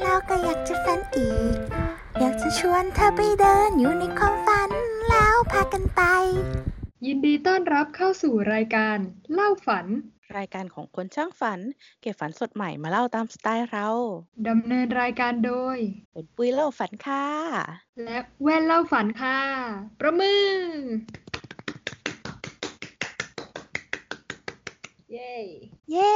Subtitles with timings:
[0.00, 1.56] แล้วก็อยากจะฝันอีก
[2.20, 4.70] อยากจะชวนเธอไปเดินอยู่ในความฝัน
[5.08, 6.02] แล้วพากันไป
[7.06, 8.98] ยินดีต้อนรับเข้าสู่รายการ
[9.32, 9.86] เล่าฝัน
[10.36, 11.60] รายการของคนช่างฝัน
[12.00, 13.88] เก็บฝันสดใหม่มาเล่าตามสไตล์เรา
[14.48, 15.78] ดำเนินรายการโดย
[16.12, 17.26] เป็นปุ้ยเล่าฝันค่ะ
[18.04, 19.38] และแว่นเล่าฝันค่ะ
[20.00, 20.48] ประมือ
[25.12, 25.34] เย้
[25.92, 26.14] เย้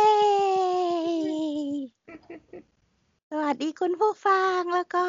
[3.32, 5.06] สวัสดีคุณผู้ฟังแล้วก็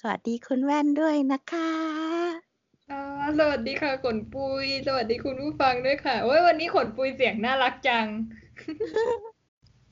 [0.00, 1.70] สวัสดีคุณแว่นด้วยนะคะ
[2.90, 3.00] อ่า
[3.38, 8.06] สวัสดีค่ะขนปุย สวัสดีคุณผู้ฟังด้วยค่ะโอ้ยวันนี้ขนปุยเสียงน่ารักจัง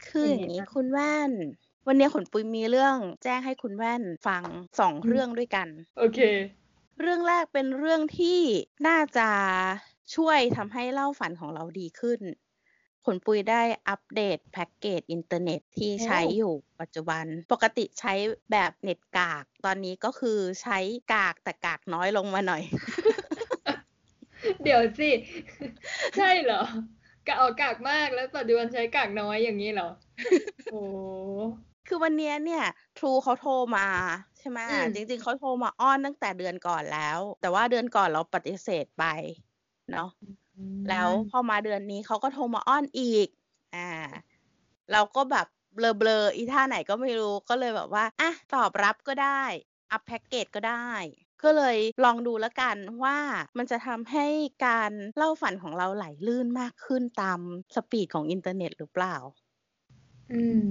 [0.08, 1.32] คืออย่างนี้คุณแว่น
[1.86, 4.42] วันนี้ขนปุยมีเรื่องแจ้งให้คุณแว่นฟัง
[4.80, 6.20] สองเรื่องด้วยกัน โอเค
[7.00, 8.40] เรื่องแรกเป็นเรื่องที่
[8.86, 9.28] น่าจะ
[10.14, 12.20] ช่วยทำให้เล่าฝันของเราดีขึ้น
[13.06, 18.14] ขนปุยได้อัปเดตแพ็กเกจอินเทอร์เน็ตที่โอ้ใช้อยู่ปัจจุบัน ปกติใช้
[18.52, 20.78] แบบเน็ตกาก ตอนนี้ก็คือใช้
[21.14, 22.62] กากแต่กากน้อยลงมาหน่อย
[24.64, 25.10] เดี๋ยวสิ
[26.16, 26.62] ใช่เหรอ
[27.26, 29.88] กะเอากากมากแล้วปัจจุบันใช้กากน้อยอย่างนี้เหรอ
[30.72, 30.80] โอ้
[31.88, 32.64] คือวันเนี้ยเนี่ย
[32.98, 33.86] True เขาโทรมา
[34.38, 39.04] ใช่ไหมอืมจริง ๆเขาโทรมาอ้อนตั้งแต่เดือนก่อนแล้ว แต่ว่าเดือนก่อนเราปฏิเสธไป
[39.92, 40.10] เนาะ
[40.88, 43.28] แล้วพอมาเดือนนี้เขาก็โทรมาอ้อนอีก
[43.74, 43.88] อ่า
[44.92, 49.42] เราก็แบบเบลอๆอีท่าไหนก็ไม่รู้ก็เลยแบบว่าอะตอบรับก็ได้
[49.90, 50.90] อัพแพ็กเกจก็ได้
[51.42, 53.16] ก็เลยลองดูแล้วกันว่า
[53.58, 54.26] มันจะทำให้
[54.66, 57.40] การเล่าฝันของเราไหลลื่นมากขึ้นตาม
[57.74, 59.16] สปีดของอินเทอร์เน็ตหรือเปล่า
[60.32, 60.68] อืม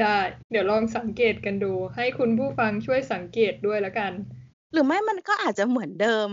[0.00, 0.18] ได้
[0.50, 4.12] เดี๋ยวลองสังเกตกันดู ให้คุณผู้ฟังช่วยสังเกตด้วยแล้วกัน
[4.72, 6.28] หรือไม่มันก็อาจจะเหมือนเดิม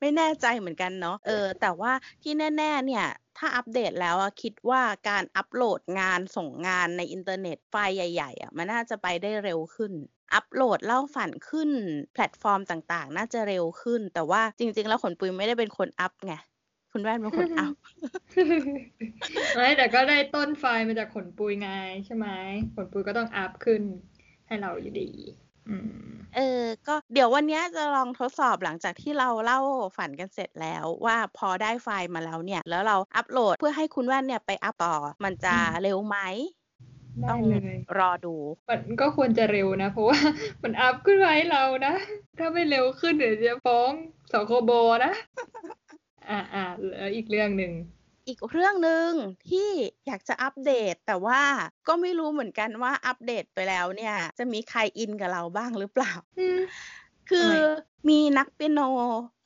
[0.00, 3.06] ไม่แน่ใจเหมือนกันเนาะเออ แต่ว่าที่แน่ ๆ เนี่ย
[3.38, 9.92] ถ้าอัปเดตแล้วอะคิดว่าการอัปโหลดงานส่งงานในอินเทอร์เน็ตไฟล์ใหญ่ๆอะมันน่าจะไปได้เร็วขึ้น
[10.34, 11.70] อัปโหลดเล่าฝันขึ้น
[12.14, 16.34] แพลตฟอร์มต่างๆ น่าจะเร็วขึ้น แต่ว่าจริง ๆ แล้วขนปุยไม่ได้เป็นคนอัพไง
[16.92, 17.74] คุณแว่นเป็นคนอัพ
[19.54, 21.70] ไม่แต่ก็ได้ต้นไฟล์มาจากขนปุยไง
[22.04, 22.26] ใช่ไหม
[22.74, 23.82] ขนปุยก็ต้องอัพขึ้น
[24.46, 25.47] ให้เราอยู่ดีอืม
[26.36, 29.60] เออ ก็เดี๋ยววันเนี้ยจะลองทดสอบหลังจากที่เราเล่า
[29.96, 36.16] ฝันกันเสร็จแล้วว่าพอได้ไฟล์มาแล้วเนี่ย แล้วเราอัปโหลดเพื่อให้คุณแว่นเนี่ยไปอัปต่อ มันจะอืมเร็วไหม
[37.22, 38.34] ได้ต้องเลยรอดู
[38.68, 40.20] มันก็ควรจะเร็วนะ เพราะว่า
[40.62, 41.94] มันอัพขึ้นมาให้เรานะ
[42.38, 43.92] ถ้าไม่เร็วขึ้นเดี๋ยวจะฟ้อง
[44.32, 44.70] สคบ
[45.04, 45.12] นะ
[46.28, 46.64] อ่าอ่า
[46.98, 47.72] แล้วอีกเรื่องหนึ่ง
[48.28, 49.10] อีกเรื่องหนึ่ง
[49.48, 49.68] ที่
[50.06, 51.42] อยากจะอัปเดต แต่ว่า
[51.88, 56.60] ก็ไม่รู้เหมือนกันว่าอัปเดตไปแล้วเนี่ย จะมีใครอินกับเราบ้างหรือเปล่าอืม
[57.30, 57.54] คือทำไม
[58.08, 58.80] มีนักเปียโน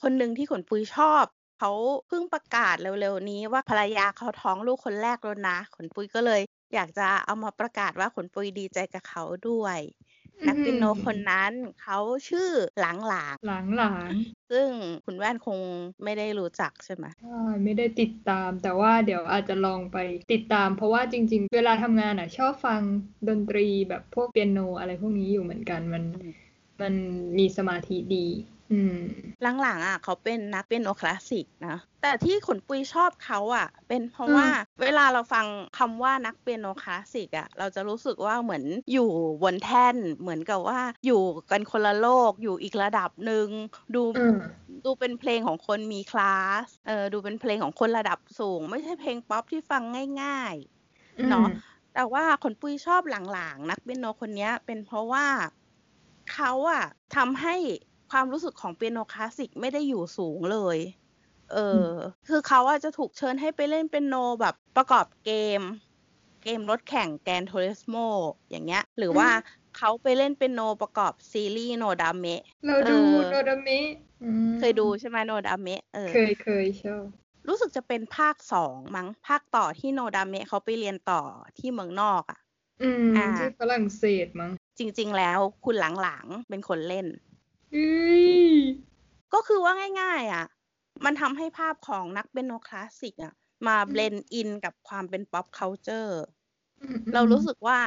[0.02, 1.24] คนหนึ่งที่ขนปุยชอบ
[1.58, 1.70] เขา
[2.08, 6.40] เพิ่งประกาศเร็วๆนี้ว่าภรรยาเขาท้องลูกคนแรกแล้วนะ ขนปุยก็เลย
[6.74, 9.78] อยากจะเอามาประกาศว่าขนปุยดีใจกับเขาด้วย
[10.48, 11.98] นักเปียโนคนนั้นเขา
[12.28, 12.48] ชื่อ
[12.80, 14.12] หลังหลางหลังหลัง
[14.50, 14.68] ซึ่ง
[15.04, 15.58] คุณแว่นคง
[16.04, 19.96] ไม่ได้รู้จักใช่ไหมใช่ไม่ได้ติดตาม แต่ว่าเดี๋ยวอาจจะลองไป
[20.32, 22.80] ติดตาม เพราะว่าจริง ๆ เวลาทำงานอะ ชอบฟัง
[23.28, 26.04] ดนตรีแบบพวกเปียโนอะไรพวกนี้อยู่เหมือนกันมัน
[26.82, 26.94] มัน
[27.38, 28.26] มีสมาธิดี
[28.72, 28.96] อืม
[29.60, 34.48] หลังๆอะเขาเป็นนักเปียโนคลาสสิกนะแต่ที่ขนปุยชอบเขาอะ เป็นเพราะอืมว่า
[34.82, 35.46] เวลาเราฟัง
[35.78, 39.08] คำว่านักเปียโนคลาสสิกอะเราจะรู้สึกว่าเหมือนอยู่
[39.42, 43.48] บนแท่น เหมือนกับว่าอยู่กันคนละโลกอยู่อีกระดับหนึ่ง
[43.94, 44.36] ดูอืม
[44.84, 49.82] ดูเป็นเพลงของคนมีคลาสเออดูเป็นเพลงของคนระดับสูง ไม่ใช่เพลงป๊อปที่ฟัง
[50.22, 51.46] ง่ายๆเนาะ
[51.94, 55.26] แต่ว่าขนปุยชอบหลังๆ นักเปียโนคนเนี้ยเป็นเพราะว่า
[56.32, 56.84] เขาอะ
[57.16, 57.54] ทำให้
[58.12, 60.78] ความรู้สึกของเปียโนคลาสสิกไม่ได้อยู่สูงเลย
[61.52, 61.56] เออ
[62.28, 65.60] คือเขาอะจะถูกเชิญให้ไปเล่นเปียโนแบบประกอบเกม
[66.42, 67.96] เกมรถแข่ง Gran Turismo
[68.50, 69.28] อย่างเงี้ย หรือว่า
[69.76, 73.80] เขาไปเล่นเปียโนประกอบซีรีส์โนดาเมะเราดูเออโนดาเมะ
[74.22, 77.04] อืมเคยดูใช่ไหมโนดาเมะเออเคยเคยชอบ
[77.48, 81.22] รู้สึกจะเป็นภาคสองมั้งภาคต่อที่โนดาเมะเขาไปเรียนต่อ
[81.58, 82.38] ที่เมืองนอกอะ
[82.82, 87.31] อืมอ่าที่ฝรั่งเศสมั้งจริง ๆ แล้วคุณหลางหลางเป็นคนเล่นอุ้ย
[89.34, 90.46] ก็คือว่าง่าย ๆ อะ
[91.04, 93.34] มันทำให้ภาพของนักเปียโนคลาสสิกอะ
[93.66, 96.12] มา blend in กับความเป็น pop culture
[96.82, 97.78] อืมเรารู้สึกว่า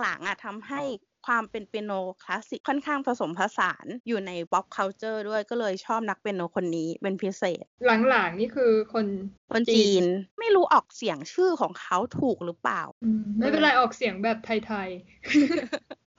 [0.00, 0.82] หลางหลางอะทำให้
[1.26, 1.92] ความเป็นเปียโน
[2.22, 7.64] คลาสสิกค่อนข้างผสมผสานอยู่ใน pop culture ด้วยก็เลยชอบนักเปียโนคนนี้เป็นพิเศษ
[8.08, 9.06] หลางหลางนี่คือคน
[9.52, 10.04] คนจีน
[10.38, 14.88] ไม่รู้ออกเสียงชื่อของเขาถูกหรือเปล่าอืมไม่เป็นไรออกเสียงแบบไทย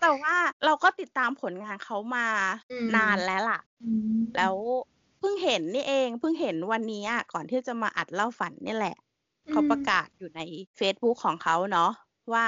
[0.02, 2.28] แต่ว่าเราก็ติดตามผลงานเขามา
[2.72, 4.56] อืมนานแล้วล่ะๆอืมแล้ว
[5.20, 8.96] เพิ่งเห็นนี่เอง เพิ่งเห็นวันนี้อะก่อนที่จะมาอัดเล่าฝันนี่แหละ
[9.50, 10.42] เขาประกาศอยู่ใน
[10.80, 11.92] Facebook ของเขาเนาะ
[12.34, 12.48] ว่า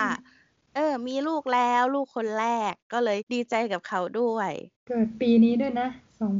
[0.75, 4.51] เออ มีลูกแล้วลูกคนแรกก็เลยดีใจกับเขาด้วย
[4.87, 5.87] เกิดปีนี้ด้วยนะ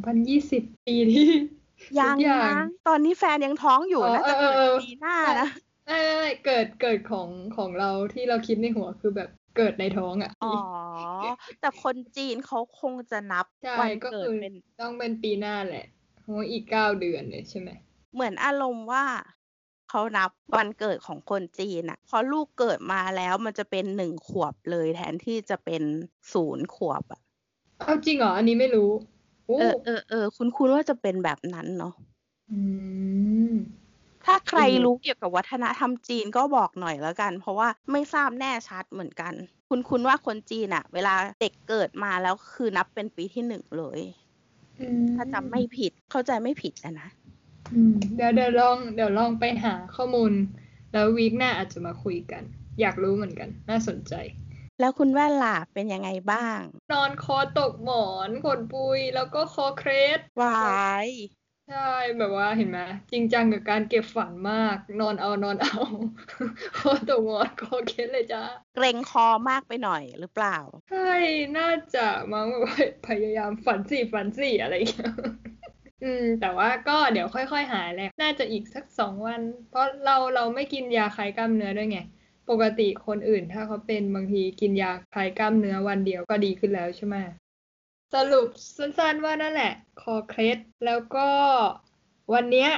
[0.02, 1.28] 2020 ปีที่
[2.00, 5.48] ยังทุกอย่านะงตอนนี้แฟนยังท้องอยู่อ๋อน่าจะเอเกิอดเออปีหน้านะ
[5.86, 10.56] ไม่ไม่ไม่เกิดเกิดของของเราที่เราคิดในหัวคือแบบ เกิดในท้องอะ อ๋อ
[11.60, 15.86] แต่คนจีนเขาคงจะนับใช่วันก็เกิดคือเป็นต้องเป็นปีหน้าแหละ
[16.22, 17.70] เพราะว่าอีกเก้าเดือนเลยใช่ไหม
[18.14, 19.06] เหมือนอารมณ์ว่า
[19.90, 25.84] เขานับวันเกิดของคนจีนอะ พอลูกเกิดมาแล้วมันจะเป็นหนึ่งขวบเลยแทนที่จะเป็น
[26.34, 27.22] ศูนย์ขวบอะ
[27.80, 28.90] เอาจริงเหรอ อันนี้ไม่รู้
[29.46, 31.94] โอ้เออเออเออคุณคุณว่าจะเป็นแบบนั้นเนาะ
[32.52, 32.60] อื
[33.52, 33.54] ม
[34.26, 39.34] ถ้าใครอืมรู้เกี่ยวกับวัฒนธรรมจีนก็บอกหน่อยแล้วกัน เพราะว่าไม่ทราบแน่ชัดเหมือนกัน
[39.70, 44.00] คุณคุณว่าคนจีนอะเวลาเด็กเกิดมาแล้วคือนับเป็นปีที่หนึ่งเลย
[44.80, 47.08] อืถ้าจำไม่ผิดเข้าใจไม่ผิดอะนะ
[47.74, 50.34] อืมเดี๋ยวเดี๋ยวลองเดี๋ยวลองไปหาข้อมูล
[50.92, 52.44] แล้ววีคหน้าอาจจะมาคุยกัน
[52.80, 54.14] อยากรู้เหมือนกัน น่าสนใจ
[54.80, 56.62] แล้วคุณแว่นล่ะเป็นยังไงบ้าง
[56.92, 60.50] นอนคอตกหมอนขนปุยแล้วก็คอเครสวา
[61.06, 61.10] ย
[61.68, 61.78] ใช่
[62.18, 62.80] แบบว่าเห็นไหม
[63.12, 65.72] จริงจังกับการเก็บฝันมาก นอนเอานอนเอา
[66.78, 68.42] คอตกหมอนคอเคสเลยจ้า
[68.76, 70.58] เกรงคอมากไปหน่อยหรือเปล่า
[70.90, 70.98] ใช่
[71.58, 72.76] น่าจะมั้งแบบว่า
[73.08, 75.10] พยายามฝันสี่ฝันสี่อะไรอย่างเงี้ย
[76.04, 81.98] อืม แต่ว่าก็เดี๋ยวค่อยๆ หายแหละน่าจะอีกสักสองวัน เพราะเราเราไม่กินยาคลายกล้ามเนื้อด้วยไง
[82.50, 87.16] ปกติคนอื่นถ้าเขาเป็นบางทีกินยาคลายกล้ามเนื้อวันเดียวก็ดีขึ้นแล้วใช่ไหม
[88.14, 91.28] สรุปสั้นๆว่านั่นแหละ คอเคล็ดแล้วก็
[92.34, 92.70] วันเนี้ย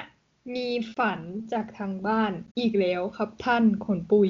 [0.55, 0.67] มี
[0.97, 1.19] ฝัน
[1.53, 4.29] จากทางบ้านอีกแล้วครับท่านขนปุย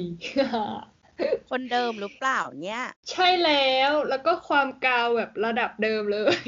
[1.50, 6.38] คนเดิมหรือเปล่าเนี่ย ใช่แล้วแล้วก็ความกาวแบบระดับเดิมเลย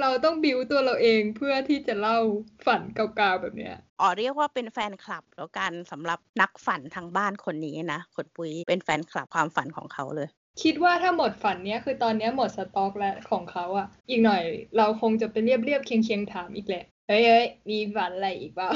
[0.00, 2.18] เราต้องบิวตัวเราเองเพื่อที่จะเล่า
[2.66, 10.28] ฝันเก่าๆแบบเนี้ยอ๋อเรียกว่าเป็นแฟนคลับแล้วกันสำหรับนักฝันทางบ้านคนนี้นะคนปุ้ยเป็นแฟนคลับความฝันของเขาเลย
[10.60, 14.42] คิดว่าถ้าหมดฝันเนี้ยคือตอนเนี้ยหมดสต็อกแล้วของเขาอะอีกหน่อย
[14.76, 18.68] เราคงจะไปเรียบเรียบเคียงเคียงถามอีกแหละเฮ้ยเฮ้ยมีฝันอะไรอีกเปล่า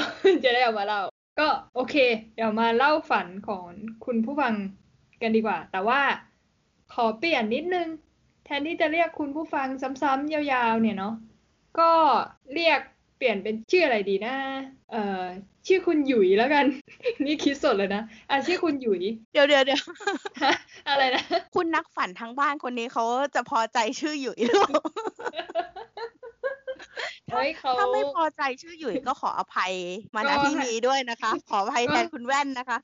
[0.43, 1.01] จะได้เอามาเล่า
[1.39, 1.95] ก็โอเค
[2.35, 3.63] เดี๋ยวมาเล่าฝันของ
[4.05, 4.53] คุณผู้ฟัง
[5.21, 6.01] กันดีกว่า แต่ว่า
[6.93, 7.87] ขอเปลี่ยนนิดนึง
[8.45, 9.67] แทนที่จะเรียกคุณผู้ฟัง
[10.01, 11.13] ซ้ำๆยาวๆ เนี่ยเนาะ
[11.79, 11.91] ก็
[12.53, 12.79] เรียก
[13.17, 14.35] เปลี่ยนเป็นชื่ออะไรดีนะ
[14.91, 15.23] เอ่อ
[15.67, 16.65] ชื่อคุณหยุยแล้วกัน
[17.25, 19.01] นี่คิดสดเลยนะ อะชื่อคุณหยุย
[19.33, 19.81] เดี๋ยวเดี๋ยวเดี๋ยว
[20.43, 20.53] ฮะ
[20.89, 21.23] อะไรนะ
[21.55, 23.03] คุณนักฝันทางบ้านคนนี้เขา
[23.35, 24.81] จะพอใจชื่อหยุยหรือเปล่า
[27.31, 29.73] เฮ้ยเขาถ้าไม่พอใจชื่อหยุยก็ขออภัย
[30.15, 32.77] มาณก็ที่ให้นี้ด้วยนะคะ ขออภัยแทนคุณแว่นนะคะ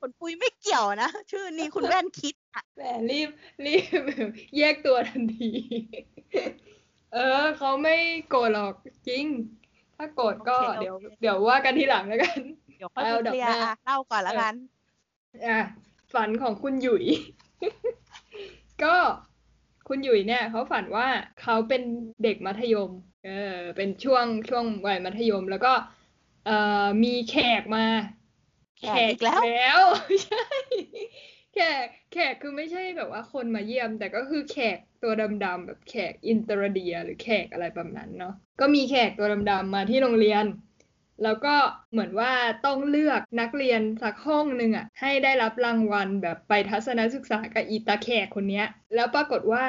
[0.00, 3.30] คุณปุ้ยไม่เกี่ยวนะ ชื่อนี้คุณแว่นคิดอะแหมรีบ
[3.64, 4.28] รีบแบบ
[4.58, 5.50] แยกตัวทันที
[7.12, 7.96] เออเขาไม่
[8.28, 8.74] โกรธหรอก
[9.08, 9.24] จริง
[9.96, 12.40] ถ้าโกรธก็เดี๋ยว เดี๋ยวว่ากันทีหลังแล้วกัน
[12.78, 14.54] เดี๋ยวค่อยเอาไปดับเคลียหร์น้าอะเล่าก่อนละกัน
[15.46, 15.60] อะ
[16.12, 17.04] ฝันของคุณหยุย
[18.82, 18.94] ก็
[19.88, 21.06] คุณหยุยเนี่ยเขาฝันว่า
[21.40, 21.82] เขาเป็น
[22.22, 22.90] เด็กมัธยม
[23.26, 25.72] เออ เป็นช่วงช่วงวัยมัธยม แล้วก็
[26.46, 27.84] เอ่อมีแขกมา
[28.78, 29.82] แขกอีกแล้วแล้ว
[30.24, 30.46] ใช่
[31.54, 40.44] แขก แขกคือไม่ใช่แบบว่าคนมาเยี่ยม แต่ก็คือแขกตัวดำๆแบบแขกอินเตอร์เดีย หรือแขกอะไรแบบนั้นเนาะก็มีแขกตัวดำๆมาที่โรงเรียน
[41.22, 41.54] แล้วก็
[41.90, 42.32] เหมือนว่า
[42.66, 49.64] ต้องเลือกนักเรียนสักห้องหนึ่งอะให้ได้รับรางวัลแบบไปทัศนศึกษากับอีตาแขกคนเนี้ย แล้วปรากฏว่า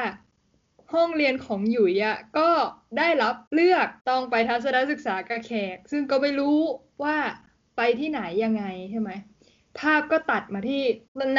[0.93, 2.49] ห้องเรียนของหยุยอะก็
[2.97, 6.59] ได้รับเลือกต้องไปทัศนศึกษากับแขก ซึ่งก็ไม่รู้
[7.03, 7.17] ว่า
[7.77, 9.11] ไปที่ไหนยังไงใช่ไหม
[9.79, 10.83] ภาพก็ตัดมาที่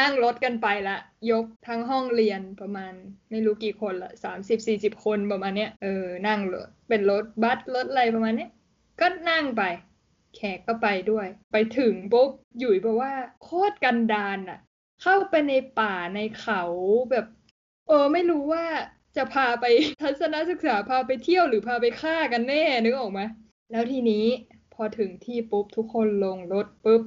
[0.00, 0.96] นั่งรถกันไปละ
[1.30, 2.92] ยกทั้งห้องเรียนประมาณ
[3.30, 8.50] ไม่รู้กี่คนละสามสิบสี่สิบคนประมาณเนี้ยเออนั่งรถเป็นรถบัสรถอะไรประมาณเนี้ย
[9.00, 9.62] ก็นั่งไป
[10.36, 13.12] แขกก็ไปด้วย ไปถึงปุ๊บหยุยบอกว่า
[13.42, 14.58] โคตรกันดารอะ
[15.02, 16.62] เข้าไปในป่าในเขา
[17.10, 17.26] แบบ
[17.88, 18.64] เออไม่รู้ว่า
[19.16, 19.64] จะพาไป
[20.02, 23.20] ทัศนศึกษาพาไปเที่ยวหรือพาไปฆ่ากันแน่นึกออกไหม
[23.70, 24.26] แล้วทีนี้
[24.74, 27.02] พอถึงที่ปุ๊บทุกคนลงรถปุ๊บ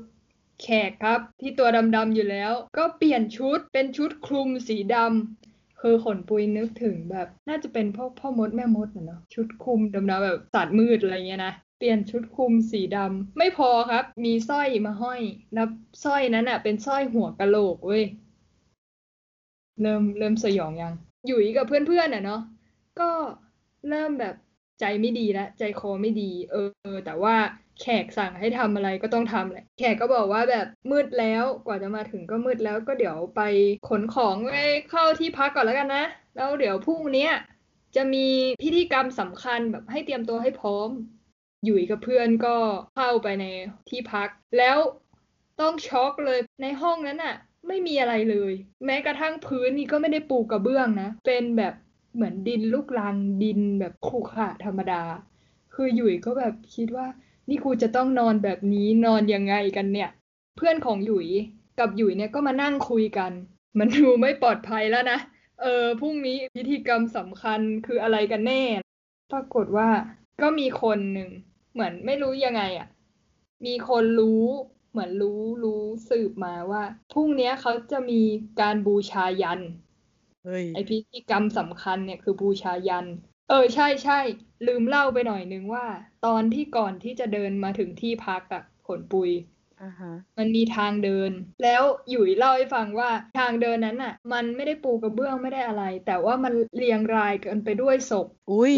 [0.61, 15.21] แขกครับ ที่ตัวดำๆอยู่แล้ว ก็เปลี่ยนชุดเป็นชุดคลุมสีดำคือขนปุยนึกถึงแบบ น่าจะเป็นพ่อพ่อมดแม่มดเนาะชุดคลุมดำๆแบบสัตว์มืดอะไรเงี้ยนะเปลี่ยนชุดคลุมสีดำไม่พอครับ มีสร้อยมาห้อย
[15.53, 15.67] แล้ว
[16.03, 18.03] สร้อยนั้นอะ เป็นสร้อยหัวกะโหลกเว้ย
[19.81, 20.93] เริ่มเริ่มสยองยัง
[21.27, 22.41] หยุยกับเพื่อนๆอะเนาะ
[22.99, 23.09] ก็
[23.89, 24.35] เริ่มแบบ
[24.79, 27.35] ใจไม่ดีแล้วใจคอไม่ดี เออเออแต่ว่า
[27.81, 33.41] แขกสั่งให้ทำอะไรก็ต้องทำแหละ แขกก็บอกว่าแบบมืดแล้วกว่าจะมาถึงก็มืดแล้วก็เดี๋ยวไป
[33.89, 36.05] ขนของไว้เข้าที่พักก่อนแล้วกันนะ
[36.35, 37.29] แล้วเดี๋ยวพรุ่งนี้
[37.95, 38.27] จะมี
[38.61, 40.89] พิธีกรรมสำคัญแบบให้เตรียมตัวให้พร้อม
[41.65, 42.55] หยุยกับเพื่อนก็
[42.95, 43.45] เข้าไปใน
[43.89, 44.77] ที่พัก แล้ว
[45.61, 47.35] ต้องช็อกเลยในห้องนั้นน่ะ
[47.67, 48.53] ไม่มีอะไรเลย
[48.85, 51.73] แม้กระทั่งพื้นนี่ก็ไม่ได้ปูกระเบื้องนะ เป็นแบบ
[52.17, 55.03] เหมือนดินลูกรังดินแบบขรุขระธรรมดา
[55.73, 57.07] คือหยุยก็แบบคิดว่า
[57.49, 60.09] นี่กูจะต้องนอนแบบนี้นอนยังไงกันเนี่ย
[60.55, 61.27] เพื่อนของหยุย
[61.79, 63.31] กับหยุยเนี่ยก็มานั่งคุยกัน
[63.79, 65.19] มันดูไม่ปลอดภัยแล้วนะ
[65.61, 68.61] เออพรุ่งนี้พิธีกรรมสำคัญคืออะไรกันแน่
[69.33, 69.89] ปรากฏว่า
[70.41, 71.29] ก็มีคนหนึ่ง
[71.73, 72.87] เหมือนไม่รู้ยังไงอะ่ะ
[73.65, 74.45] มีคนรู้
[74.91, 76.83] เหมือนรู้รู้สืบมาว่า
[77.13, 78.21] พรุ่งนี้เขาจะมี
[78.61, 79.61] การบูชายัน
[80.73, 83.07] ไอพิธีกรรมสำคัญเนี่ยคือบูชายัน
[83.49, 84.19] เออใช่ใช่
[84.67, 85.85] ลืมเล่าไปหน่อยนึงว่า
[86.25, 89.31] ตอนที่ก่อนที่จะเดินมาถึงที่พักอะขนปุย
[89.83, 91.31] อ่าฮะมันมีทางเดิน
[91.63, 98.75] แล้วหยุยเล่าให้ฟังว่าทางเดินนั้นน่ะ มันไม่ได้ปูกระเบื้องไม่ได้อะไร แต่ว่ามันเรียงรายกันไปด้วยศพ อุ้ย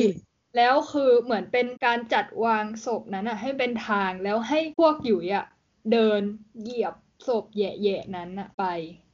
[0.58, 5.46] แล้วคือเหมือนเป็นการจัดวางศพนั้นอะ ให้เป็นทางแล้วให้พวกหยุยอะ
[5.92, 6.22] เดิน
[6.62, 6.94] เหยียบ
[7.28, 8.64] ศพแย่ๆนั้นอะไป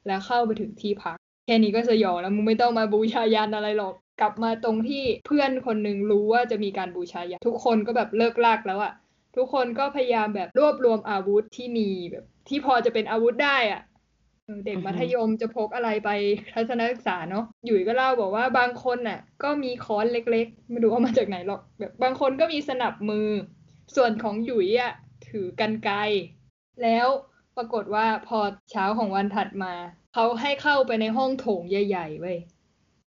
[0.07, 8.93] แล้วเข้าไปถึงที่พัก แค่นี้ก็สยองแล้วมึงไม่ต้องมาบูชายันอะไรหรอกกลับมาตรงที่เพื่อนคนหนึ่งรู้ว่าจะมีการบูชายันทุกคนก็แบบเลิกลากแล้วอะ
[9.37, 13.81] ทุกคนก็พยายามแบบรวบรวมอาวุธที่มีแบบ ที่พอจะเป็นอาวุธได้อะ
[14.65, 16.09] เด็กมัธยมจะพกอะไรไป
[16.53, 23.27] ทัศนศึกษาเนาะหยุยก็เล่าบอกว่าบางคนน่ะ ก็มีค้อนเล็กๆ ไม่รู้เอามาจากไหนหรอกแบบบางคนก็มีสนับมือ
[23.95, 24.93] ส่วนของหยุยอะ
[25.29, 25.95] ถือกันไกร
[26.83, 27.07] แล้ว
[27.57, 28.39] ปรากฏว่าพอ
[28.71, 29.73] เช้าของวันถัดมา
[30.17, 32.37] เขาให้เข้าไปในห้องโถงใหญ่ๆเว้ย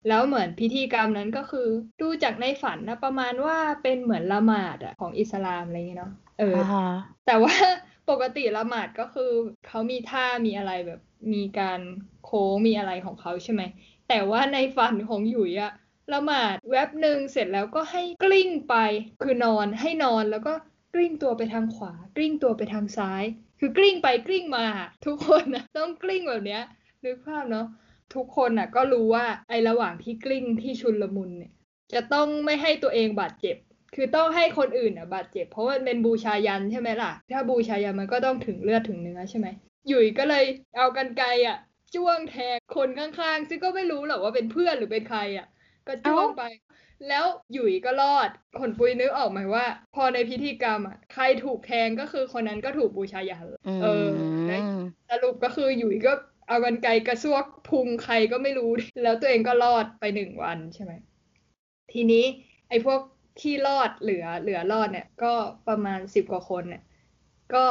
[0.07, 1.67] แล้วเหมือนพิธีกรรมนั้นก็คือ
[2.01, 6.87] ดูจากในฝันนะประมาณว่าเป็นเหมือนละหมาดอะของอิสลามอะไรอย่างเงี้ยเนาะเออออ่าฮะ
[7.27, 7.55] แต่ว่า
[8.09, 9.31] ปกติละหมาดก็คือ
[9.67, 11.01] เขามีท่ามีอะไรแบบ
[11.33, 11.79] มีการ
[12.25, 13.61] โค้งมีอะไรของเขาใช่ไหม
[14.09, 15.71] แต่ว่าในฝันของหยุยอะ
[16.13, 18.75] ละหมาดแวบหนึ่งเสร็จแล้วก็ให้กลิ้งไป
[19.23, 20.53] คือนอนให้นอนแล้วก็
[20.93, 23.23] กลิ้งตัวไปทางขวา กลิ้งตัวไปทางซ้าย
[23.59, 24.65] คือกลิ้งไปกลิ้งมา
[25.05, 26.63] ทุกคนนะต้องกลิ้งแบบเนี้ย
[27.05, 27.67] นึกภาพเนาะ
[28.15, 31.51] ทุกคนน่ะ ก็รู้ว่าไอ้ระหว่างที่กลิ้งที่ชุนลมุนเนี่ย
[31.93, 33.55] จะต้องไม่ให้ตัวเองบาดเจ็บ
[33.95, 39.47] คือต้องให้คนอื่นอะบาดเจ็บ เพราะว่ามันเป็นบูชายันใช่ไหมล่ะ ถ้าบูชายันมันก็ต้องถึงเลือดถึงเนื้อใช่ไหม
[39.87, 40.45] หยุยก็เลย
[40.77, 41.57] เอากันไกรอะ
[41.95, 45.47] จ้วงแทงคนข้างๆ ซึ่งก็ไม่รู้หรอกว่าเป็นเพื่อนหรือเป็นใครอะ
[45.87, 46.43] ก็จ้วงไป
[47.07, 48.29] แล้วหยุยก็รอด
[48.59, 49.65] ขนปุยนึกออกไหมว่า
[49.95, 53.45] พอในพิธีกรรมอะใครถูกแทงก็คือคนนั้นก็ถูกบูชายัน
[53.83, 54.07] เออ
[54.47, 56.13] ในมสรุปก็คือหยุยก็
[56.49, 58.71] เอากันไกรกระซวกพุงใครก็ไม่รู้
[59.03, 60.93] แล้วตัวเองก็รอดไปหนึ่งวันใช่ไหม
[61.91, 62.25] ทีนี้
[62.69, 62.99] ไอ้พวก
[63.41, 65.33] ที่รอดเหลือเหลือรอดเนี่ย ก็
[65.67, 66.83] ประมาณสิบกว่าคนเนี่ย
[67.53, 67.65] ก็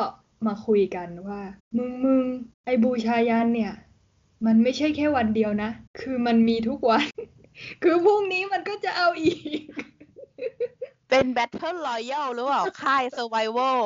[0.46, 1.40] มาคุยกันว่า
[1.76, 2.24] มึงมึง
[2.64, 3.74] ไอ้บูชายันเนี่ย
[4.46, 5.70] มันไม่ใช่แค่วันเดียวนะ
[6.00, 7.06] คือมันมีทุกวัน
[7.82, 9.62] คือพรุ่งนี้มันก็จะเอาอีก
[11.10, 13.80] เป็น Battle Royale หรือเปล่า ค่าย Survival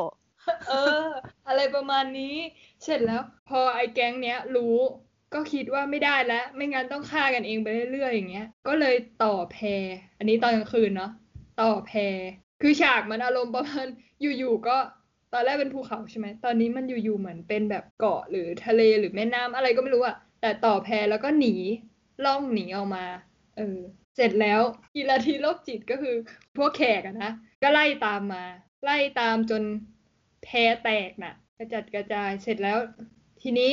[0.68, 1.06] เออ
[1.48, 2.36] อะไรประมาณนี้
[2.84, 4.76] เสร็จแล้ว พอไอ้แก๊งเนี้ยรู้
[5.34, 9.84] ก็คิดว่าไม่ได้แล้วไม่งั้นต้องฆ่ากันเองไปเรื่อยๆอย่างเงี้ย ก็เลยต่อแพร
[10.18, 11.10] อันนี้ตอนกลางคืนเนาะ
[11.60, 12.16] ต่อแพร
[12.62, 13.86] คือฉากมันอารมณ์ประมาณ
[14.20, 14.76] อยู่ๆก็
[15.32, 21.54] ตอนแรกเป็นภูเขาใช่ไหมตอนนี้มันอยู่ๆเหมือนเป็นแบบเกาะหรือทะเลหรือแม่น้ำอะไรก็ไม่รู้อะแต่ต่อแพรแล้วก็หนี
[22.24, 23.04] ล่องหนีออกมา
[23.56, 23.78] เออ
[24.16, 24.60] เสร็จแล้ว
[24.96, 26.16] กีฬาทีโรคจิตก็คือ
[26.56, 27.30] พวกแขกอะนะ
[27.62, 28.44] ก็ไล่ตามมา
[28.84, 29.62] ไล่ตามจน
[30.44, 30.48] แพ
[30.84, 32.78] แตกน่ะ กระจัดกระจายเสร็จแล้ว
[33.42, 33.72] ทีนี้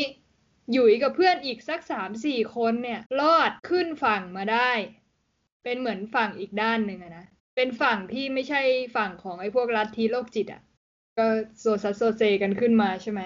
[0.72, 4.72] หยุยกับเพื่อนอีกสักสามสี่คนเนี่ยรอดขึ้นฝั่งมาได้
[5.64, 8.62] เป็นเหมือนฝั่งอีกด้านหนึ่งนะเป็นฝั่งที่ไม่ใช่
[8.96, 10.62] ฝั่งของไอ้พวกลัทธิโรคจิตอะ
[11.18, 11.26] ก็
[11.60, 13.22] โซซัดโซเซกันขึ้นมาใช่ไหม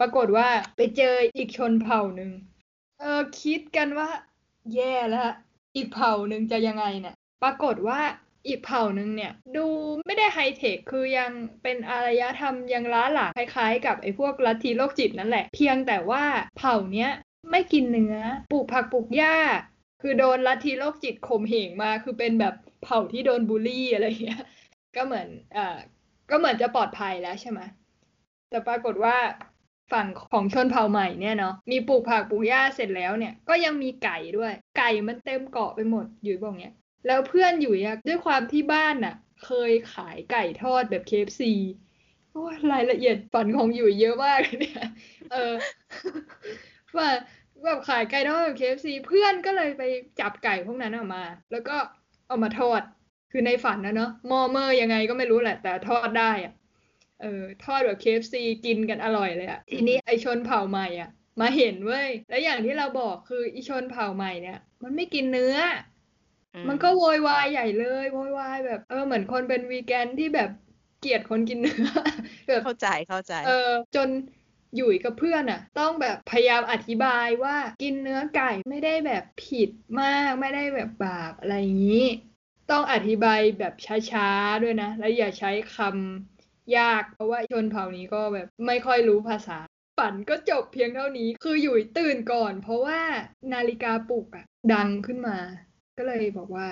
[0.00, 2.30] ปรากฏว่าไปเจออีกชนเผ่าหนึ่ง
[2.98, 4.08] เออคิดกันว่า
[4.74, 5.22] แย่แล้ว
[5.76, 8.00] อีกเผ่าหนึ่งจะยังไงเนี่ยปรากฏว่า
[8.46, 9.66] อีกเผ่าหนึ่งเนี่ย ดู
[10.06, 11.30] ไม่ได้ไฮเทคคือยัง
[11.62, 16.24] เป็นอารยธรรมยังล้าหลังคล้ายๆ กับไอ้พวกลัทธิโรคจิตนั่นแหละ เพียงแต่ว่า
[16.58, 17.10] เผ่าเนี้ย
[17.50, 18.16] ไม่กินเนื้อ
[18.52, 19.36] ปลูกผักปลูกหญ้า
[20.02, 24.42] คือโดนลัทธิโรคจิตข่มเหงมาคือเป็นแบบเผ่าที่โดนบูลลี่อะไรเงี้ย
[24.96, 25.76] ก็เหมือนเอ่อ
[26.30, 27.60] ก็เหมือนจะปลอดภัยแล้วใช่ไหม
[28.50, 29.16] แต่ปรากฏว่า
[29.92, 36.74] ฝั่งของชนเผ่าใหม่เนี่ยเนาะมีปลูกผักปลูกหญ้าเสร็จแล้วเนี่ยก็ยังมีไก่ด้วย ไก่มันเต็มเกาะไปหมดอยู่บอกเนี้ย
[37.06, 41.42] แล้วเพื่อนอยู่อะด้วยความที่บ้านน่ะ เคยขายไก่ทอดแบบ KFC
[42.32, 44.84] โอ้รายละเอียดฝันของอยู่เยอะมากเนี่ย
[45.32, 45.52] เออ
[46.96, 47.08] ว่า
[47.64, 49.82] แบบขายไก่ทอดแบบ KFC เพื่อนก็เลยไป
[50.20, 51.22] จับไก่พวกนั้นออกมา
[51.52, 51.76] แล้วก็
[52.28, 52.82] เอามาทอด
[53.32, 56.52] คือในฝันนะเนาะมอเมอร์ยังไงก็ไม่รู้แหละ แต่ทอดได้อะ
[57.22, 58.34] เออทอดแบบ KFC
[58.64, 61.10] กินกันอร่อยเลยอะทีนี้ไอชนเผ่าใหม่อะ
[61.40, 65.56] มาเห็นเว้ย แล้วอย่างที่เราบอกคืออีชนเผ่าใหม่เนี่ย มันไม่กินเนื้อ
[66.68, 70.50] มันก็โวยวายใหญ่เลยโวยวายแบบเออเหมือนคนเป็นวีแกนที่แบบ
[71.00, 71.90] เกลียดคนกินเนื้อ
[72.48, 74.08] แบบเข้าใจเข้าใจ เออ จน
[74.76, 79.70] หยุยกับเพื่อนอะต้องแบบพยายามอธิบายว่ากินเนื้อไก่ไม่ได้แบบผิด
[80.00, 82.06] มากไม่ได้แบบบาปอะไรอย่างนี้
[82.70, 83.74] ต้องอธิบายแบบ
[84.10, 89.58] ช้าๆด้วยนะ แล้วอย่าใช้คำยาก เพราะว่าชนเผ่านี้ก็แบบไม่ค่อยรู้ภาษา
[89.98, 93.00] ฝันก็จบเพียงเท่านี้ คือหยุยตื่นก่อน เพราะว่า
[93.52, 94.44] นาฬิกาปลุกอะ
[94.74, 95.38] ดังขึ้นมา
[95.96, 96.66] ก็เลยบอกว่า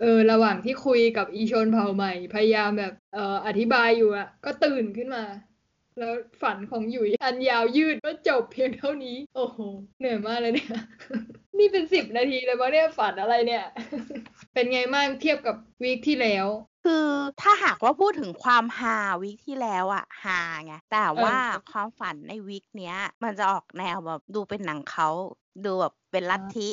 [0.00, 5.24] เออ ระหว่างที่คุยกับอีชนเผ่าใหม่ พยายามแบบเอ่ออธิบายอยู่อะก็ตื่นขึ้นมา
[5.98, 9.58] แล้วฝันของหยุยอันยาวยืดก็จบเพียงเท่านี้ โอ้โห
[9.98, 10.68] เหนื่อยมากเลยเนี่ย
[11.58, 13.64] นี่เป็นสิบนาทีเลยมั้งเนี่ยฝันอะไรเนี่ย
[14.52, 16.46] เป็นไงบ้างเทียบกับวีคที่แล้ว
[16.84, 17.06] คือ
[17.40, 25.08] ถ้าหากว่าพูดถึงความฮาวีคที่แล้วอะฮาไงแต่ว่าเออความฝันในวีคเนี้ย มันจะออกแนวแบบดูเป็นหนังเขา
[25.64, 26.68] ดูแบบเป็นลัทธิ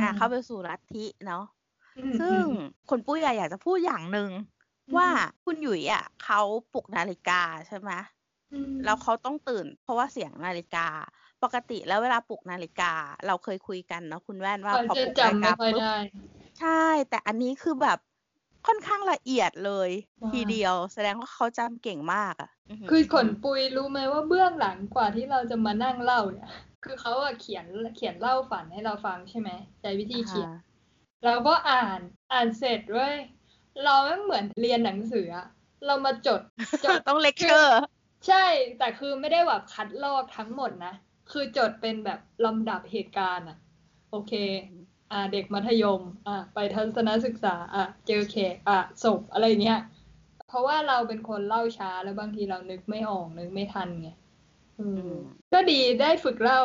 [0.00, 1.44] อะเข้าไปสู่ลัทธิเนาะ
[1.96, 2.42] อืมซึ่ง
[2.88, 4.30] คุณปุ้ยอะอยากจะพูดอย่างหนึ่ง
[4.96, 5.08] ว่า
[5.44, 6.40] คุณหยุยอะเขา
[6.72, 7.90] ปลุกนาฬิกาใช่ไหม
[8.52, 10.86] อืมแล้วเขาต้องตื่น เพราะว่าเสียงนาฬิกา
[11.42, 12.92] ปกติแล้วเวลาปลุกนาฬิกา
[13.26, 15.94] เราเคยคุยกันเนาะคุณแว่นว่าเออพอจะปลุกนาฬิจำไม่กาค่อยปุ๊บได้
[16.58, 16.68] ใช่
[17.08, 17.98] แต่อันนี้คือแบบ
[18.66, 19.90] ค่อนข้างละเอียดเลย
[20.22, 26.50] ว้าทีเดียว แสดงว่าเขาจำเก่งมากอะหืคือขนปุยรู้ไหมว่าเบื้องหลังกว่าที่เราจะมานั่งเล่าเนี่ย
[26.84, 27.64] คือเขาอะเขียน
[27.96, 29.50] เขียนเล่าฝันให้เราฟังใช่ไหม
[29.80, 30.62] ใช้วิธีเขียนอ่า
[31.24, 32.00] เราก็อ่าน
[32.32, 33.14] อ่านเสร็จเว้ย
[33.84, 35.46] เราไม่เหมือนเรียนหนังสืออะ
[35.86, 36.40] เรามาจด
[36.84, 37.80] จดต้องเลคเชอร์
[38.28, 38.44] ใช่
[38.78, 40.94] แต่คือไม่ได้แบบคัดลอกทั้งหมดนะ
[41.30, 43.58] คือจดเป็นแบบลำดับเหตุการณ์อะ
[44.10, 44.32] โอเค
[45.12, 49.80] อ่าเด็กมัธยมอ่าไปทัศนศึกษาอะเจอแขกอะศพอะไรเงี้ย
[50.48, 54.08] เพราะว่าเราเป็นคนเล่าช้าแล้วบางทีเรานึกไม่ออกนึกไม่ทันไง
[54.80, 55.12] อืม
[55.52, 56.60] ก็ดีได้ฝึกเล่า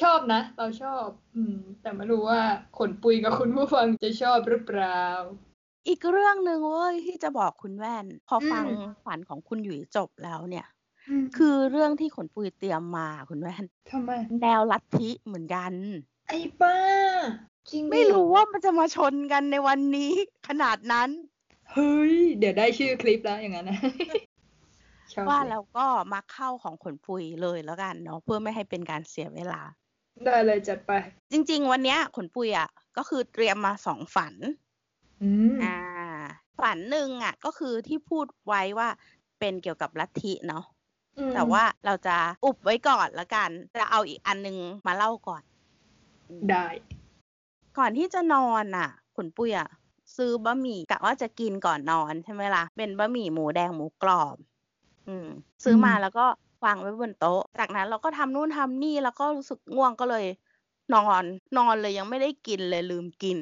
[0.00, 2.40] ชอบนะ เราชอบ อืม แต่ไม่รู้ว่า
[2.78, 5.02] ขนปุยกับคุณผู้ฟังจะชอบหรือเปล่า
[5.88, 8.64] อีกเรื่องหนึ่งเว้ยที่จะบอกคุณแว่น พออมฟัง
[9.04, 10.66] ฝันของคุณหยุยจบแล้วเนี่ย
[11.22, 14.10] มคือเรื่องที่ขนปุยเตรียมมาคุณแว่นทำไม
[14.42, 15.72] แนวลัทธิเหมือนกัน
[16.28, 16.76] ไอ้ป้า
[17.72, 20.12] จริงดิไม่รู้ว่ามันจะมาชนกันในวันนี้
[20.48, 21.08] ขนาดนั้น
[21.72, 23.78] เฮ้ย เดี๋ยวได้ชื่อคลิปแล้วอย่างนั้นนะ
[25.12, 29.60] ชอบว่าเลยแล้วก็มาเข้าของขนปุยเลยแล้วกันเนาะเพื่อไม่ให้เป็นการเสียเวลา
[30.24, 30.92] ได้เลยจัดไป
[31.32, 34.34] จริง ๆ วันเนี้ยขนปุยอะ ก็คือเตรียมมาสองฝัน
[35.22, 35.76] อืมอ่า
[36.60, 38.88] ฝันหนึ่งอะ ก็คือที่พูดไว้ว่า
[39.38, 40.64] เป็นเกี่ยวกับลัทธิเนาะ
[41.18, 45.42] อืมแต่ว่าเราจะอุบไว้ก่อนละกัน จะเอาอีกอันนึงมาเล่าก่อน
[46.50, 46.66] ได้
[47.78, 49.68] ก่อนที่จะนอนอะขนปุยอะ
[50.16, 54.36] ซื้อบะหมี่กะว่าจะกินก่อนนอนใช่ไหมล่ะ เป็นบะหมี่หมูแดงหมูกรอบ
[55.08, 55.26] อืม
[55.64, 56.24] ซื้อมาแล้วก็
[56.64, 60.26] วางไว้บนโต๊ะ จากนั้นเราก็ทำนู่นทำนี่แล้วก็รู้สึกง่วงก็เลย
[60.94, 61.24] นอน
[61.56, 63.38] นอนเลยยังไม่ได้กินเลยลืมกิน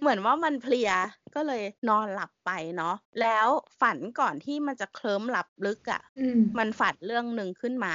[0.00, 0.90] เหมือนว่ามันเพลีย
[1.34, 3.48] ก็เลยนอนหลับไปเนาะแล้ว
[3.80, 7.94] ฝันก่อนที่มันจะเคลิ้มหลับลึกอะ่ะอืมมันฝันเรื่องหนึ่งขึ้นมา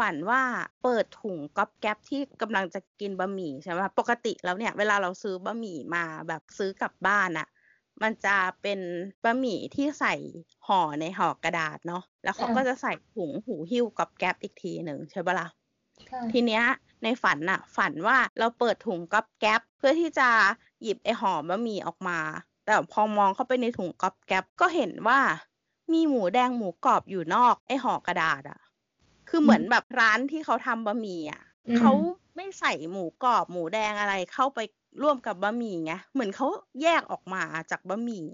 [0.00, 0.42] ฝันว่า
[0.82, 7.48] เปิดถุงก๊อบแก๊บที่กำลังจะกินบะหมี่ใช่ไหมปกติแล้วเนี่ยเวลาเราซื้อบะหมี่มาแบบซื้อกลับบ้านอะ
[8.02, 8.80] มันจะเป็น
[9.24, 10.14] บะหมี่ที่ใส่
[10.66, 15.48] ห่อในห่อกระดาษเนาะแล้วเขาอ่าก็จะใส่ถุงหูหิ้วก๊อบแก๊บอีกทีหนึ่งใช่ปะล่ะ
[16.06, 16.62] ใช่ทีเนี้ย
[17.02, 20.28] ในฝันน่ะฝันว่าเราเปิดถุงก๊อบแก๊บเพื่อที่จะ
[20.82, 22.18] หยิบไอห่อบะหมี่ออกมา
[22.66, 25.20] แต่พอมองเข้าไปในถุงก๊อบแก๊บก็เห็นว่า
[25.92, 28.60] มีหมูแดงหมูกรอบอยู่นอกไอห่อกระดาษอะ
[29.30, 31.92] คือเหมือนแบบร้านที่เขาทำบะหมี่อะอืมเขา
[32.36, 34.58] ไม่ใส่หมูกรอบหมูแดงอะไรเข้าไป
[35.02, 36.46] ร่วมกับบะหมี่ไงเหมือนเขา
[36.82, 38.26] แยกออกมาจากบะหมี่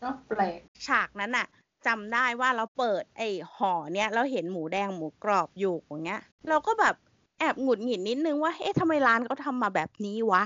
[0.00, 1.46] เนาะแปลกฉากนั้นน่ะ
[1.86, 6.94] จำได้ว่าเราเปิดไอ้ห่อเนี้ยเราเห็นหมูแดงหมูกรอบอยู่อย่างเงี้ย เราก็แบบ
[7.38, 10.44] แอบหงุดหงิดนิดนึงว่าเอ๊ะทำไมร้านเขาทำมาแบบนี้วะ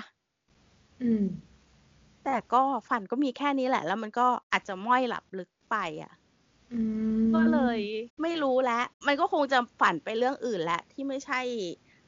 [1.03, 1.25] อืม
[2.25, 6.24] แต่ก็ฝันก็มีแค่นี้แหละ แล้วมันก็อาจจะม้อยหลับลึกไปอะอืม
[7.35, 7.79] ก็เลย
[8.22, 11.40] ไม่รู้แล้ว มันก็คงจะฝันไปเรื่องอื่นแหละที่ไม่ใช่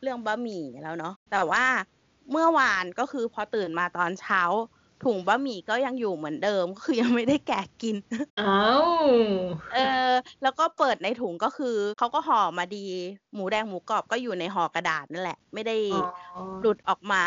[0.03, 1.65] เรื่องบะหมี่แล้วเนาะแต่ว่า
[2.31, 4.43] เมื่อวานก็คือพอตื่นมาตอนเช้า
[5.05, 7.97] ถุงบะหมี่ก็ยังอยู่เหมือนเดิมก็คือยังไม่ได้แกะกิน
[8.41, 8.85] อ้าว
[9.75, 10.11] เออ
[10.43, 12.87] แล้วก็เปิดในถุงก็คือเขาก็ห่อมาดี
[13.35, 15.77] หมูแดงหมูกรอบก็อยู่ในห่อกระดาษนั่นแหละ ไม่ได้
[16.35, 17.23] อ๋อหลุดออกมา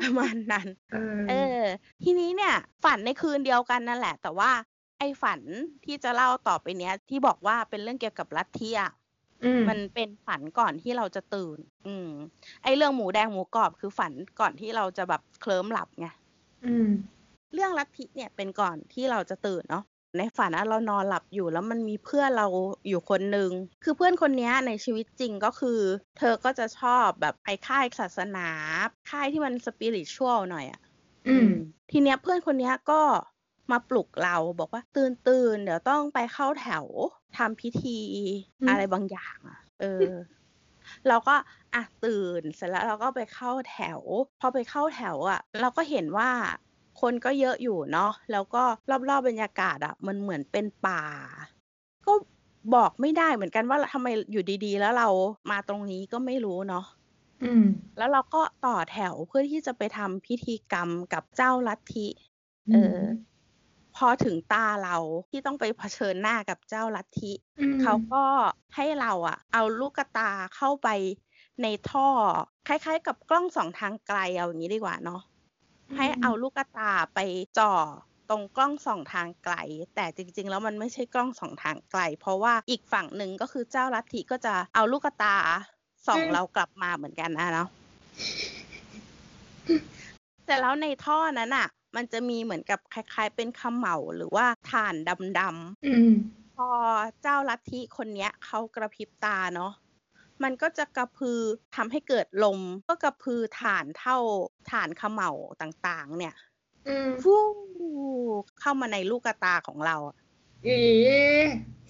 [0.00, 1.62] ประมาณนั้นเออเออ
[2.02, 4.50] ทีนี้เนี่ย ฝันในคืนเดียวกันนั่นแหละ แต่ว่า
[5.00, 5.40] ไอ้ฝัน
[5.84, 8.92] ที่จะเล่าต่อไปเนี้ย ที่บอกว่าเป็นเรื่องเกี่ยวกับลัทธิอะ
[9.44, 12.10] อืมมันเป็นฝันก่อนที่เราจะตื่น อืม
[12.62, 16.06] ไอ้เรื่องหมูแดงหมูกรอบคือฝันก่อนที่เราจะแบบเคลิ้มหลับไง
[16.64, 16.88] อืม
[17.54, 19.84] เรื่องลัทธิเนี่ยเป็นก่อนที่เราจะตื่นเนาะ
[20.18, 22.46] ในฝันอะเรานอนหลับอยู่แล้วมันมีเพื่อนเรา
[22.88, 23.50] อยู่คนหนึ่ง
[23.84, 25.80] คือเพื่อนคนเนี้ยในชีวิตจริงก็คือ
[26.18, 28.48] เธอก็จะชอบแบบไปค่ายศาสนา
[29.10, 30.80] ค่ายที่มันสปิริตชัวลหน่อยอะ
[31.28, 31.50] อืม
[31.90, 33.00] ทีเนี้ยเพื่อนคนเนี้ยก็
[33.72, 36.86] มาปลุกเราบอกว่าตื่นตื่นเดี๋ยวต้องไปเข้าแถว
[37.36, 37.98] ทำพิธี
[38.60, 40.06] อืมอะไรบางอย่างอะเออ
[41.08, 41.34] เราก็
[41.74, 44.00] อะตื่นเสร็จแล้วเราก็ไปเข้าแถว
[44.40, 46.30] พอไปเข้าแถวอะ เราก็เห็นว่า
[47.00, 48.62] คนก็เยอะอยู่เนาะแล้วก็
[49.08, 51.02] รอบๆบรรยากาศอะ มันเหมือนเป็นป่า
[52.06, 52.12] ก็
[52.74, 55.08] บอกไม่ได้เหมือนกันว่าทำไมอยู่ดีๆ แล้วเรา
[55.50, 56.84] มาตรงนี้ก็ไม่รู้เนาะ
[57.42, 57.64] อืม
[57.96, 62.06] แล้วเราก็ต่อแถวเพื่อที่จะไปทำพิธีกรรมกับเจ้าลัทธิ
[62.72, 63.00] เออ
[64.04, 64.96] พอถึงตาเรา
[65.30, 68.24] ที่ต้องไปเผชิญหน้ากับเจ้าลัทธิอืมเขาก็
[68.76, 70.88] ให้เราอะเอาลูกตาเข้าไป
[71.62, 72.08] ในท่อ
[72.66, 75.20] คล้ายๆ กับกล้องสองทางไกลเอาอย่างนี้ดีกว่าเนาะ
[75.96, 77.18] ให้เอาลูกตาไป
[77.58, 77.72] จ่อ
[78.30, 79.54] ตรงกล้องสองทางไกล
[79.94, 85.34] แต่จริงๆ แล้วมันไม่ใช่กล้องสองทางไกล เพราะว่าอีกฝั่งหนึ่งก็คือเจ้าลัทธิก็จะเอาลูกตา
[86.06, 87.68] ส่องเรากลับมาเหมือนกันนะเนาะ
[90.46, 94.94] แต่แล้วในท่อนั้นอะ มันจะมีเหมือนกับคล้าย ๆ เป็นเขมเหลาหรือว่าถ่าน
[95.40, 96.10] ดำๆอืม
[96.56, 96.68] พอ
[97.22, 99.72] เจ้าลัทธิคนเนี้ยเขากระพริบตาเนาะ
[100.42, 101.40] มันก็จะกระพือ
[101.76, 104.16] ทำให้เกิดลม ก็กระพือฐานเท่า
[104.70, 106.34] ฐานเขมเหลาต่างๆ เนี่ย
[106.86, 107.36] อืมฟู
[108.60, 110.16] เข้ามาในลูกตาของเราอะ
[110.64, 110.78] อี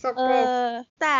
[0.03, 0.65] สกเอปรกอ
[1.01, 1.19] แต่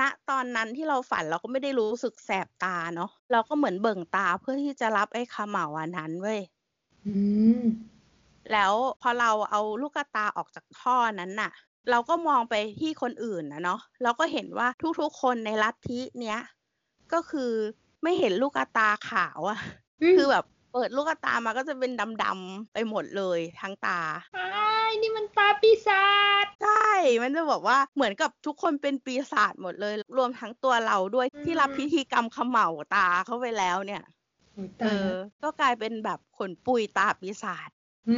[0.00, 6.40] ณตอนนั้นที่เราฝันเราก็ไม่ได้รู้สึกแสบตาเนาะเราก็เหมือนเบิ่งตาเพื่อที่จะรับไอ้เขมเหลาอันนั้นเว้ย
[7.06, 7.10] อื
[7.58, 7.60] ม
[8.52, 11.50] แล้วพอเราเอาลูกตาออกจากท่อนั้นน่ะ
[11.90, 14.68] เราก็มองไปที่คนอื่นนะเนาะเราก็เห็นว่า
[15.00, 16.40] ทุกๆคนในลัทธิเนี้ย
[17.12, 17.52] ก็คือ
[18.02, 19.58] ไม่เห็นลูกตาขาวอะ
[20.16, 24.00] คือแบบเปิดลูกตามาก็จะเป็นดำๆไปหมดเลยทั้งตา
[24.36, 24.48] อ้า
[24.88, 26.06] ยนี่มันตาปีศา
[26.44, 26.90] จใช่
[27.22, 34.02] มันจะบอกว่าเหมือนกับทุกคนเป็นปีศาจหมดเลย รวมทั้งตัวเราด้วยที่รับพิธีกรรมเขม่าตาเข้าไปแล้วเนี่ย
[34.54, 37.70] โอ้ยเอตายอก็กลายเป็นแบบขนปุยตาปีศาจ
[38.08, 38.16] อื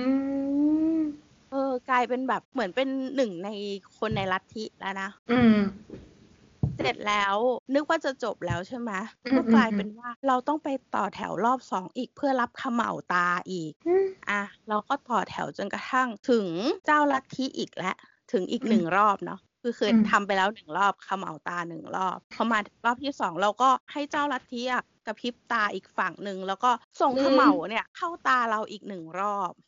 [1.01, 1.03] ม
[1.51, 3.49] เออ กลายเป็นแบบเหมือนเป็นหนึ่งใน
[3.99, 5.55] คนในลัทธิแล้วนะ อืม
[6.77, 7.37] เสร็จแล้ว
[7.75, 8.91] นึกว่าจะจบแล้วใช่ไหม
[9.25, 16.47] อืมก็กลายอืมเป็นว่าเราต้องไปต่อแถวรอบสองอีกเพื่อรับเขม่าตาอีก อืม อะเราก็ต่อแถวจนกระทั่งถึง
[16.87, 17.97] เจ้าลัทธิอีกแล้ว
[18.33, 26.71] ถึงอีกอืมหนึ่งรอบเนาะคือเคยอืม ทำไปแล้วหนึ่งรอบเขม่าตาหนึ่งรอบพอมารอบที่สองเราก็ให้เจ้าลัทธิอะกระพริบตาอีกฝั่งหนึ่งแล้วก็
[27.01, 29.63] ส่งเขม่าเนี่ย เข้าตาเราอีกหนึ่งรอบอื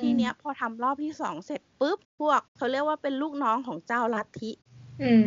[0.00, 4.50] ทีเนี้ยพอทำรอบที่สองเสร็จปุ๊บพวกเขาเรียกว่าเป็นลูกน้องของเจ้าลัทธิ
[5.02, 5.22] อืม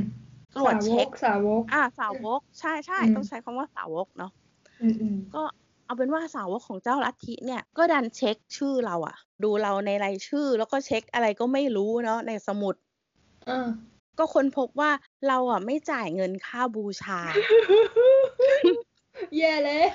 [0.55, 4.31] ตรวจเช็คสาวก อ่าสาวก ใช่ใช่อืมต้องใช้คำว่าสาวกเนาะ
[4.81, 5.43] อืมอืมก็
[5.85, 12.75] เอาเป็นว่าสาวกของเจ้าลัทธิเนี่ยก็ดันเช็คชื่อเราอะดูเราในรายชื่อแล้วก็เช็คอะไรก็ไม่รู้เนาะในสมุด
[13.49, 13.67] อ่า
[14.19, 14.91] ก็ค้นพบว่า
[15.27, 17.19] เราอะไม่จ่ายเงินค่าบูชา
[19.37, 19.87] แย่แล้ว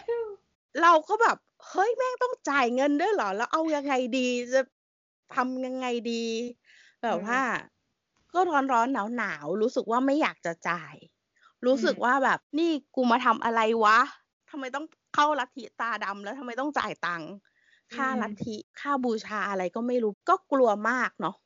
[0.82, 1.36] เราก็แบบ
[1.70, 4.60] เฮ้ยแม่งต้องจ่ายเงินด้วยเหรอ แล้วเอายังไงดีจะ
[5.34, 6.24] ทำยังไงดี
[7.02, 7.40] แบบว่า
[8.34, 10.94] ก็ร้อนร้อนหนาวหนาวๆรู้สึกว่าไม่อยากจะจ่าย
[11.66, 13.98] รู้สึกว่าแบบ นี่กูมาทำอะไรวะ
[14.50, 17.30] ทำไมต้องเข้าลัทธิตาดำแล้วทำไมต้องจ่ายตังค์
[17.94, 21.36] ค่าอืมลัทธิค่าบูชาอะไรก็ไม่รู้ก็กลัวมากเนาะ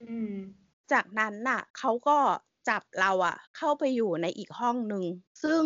[0.00, 0.32] อืม
[0.92, 2.18] จากนั้นน่ะเขาก็
[2.68, 5.04] จับเราอะเข้าไปอยู่ในอีกห้องหนึ่ง
[5.42, 5.62] ซึ่ง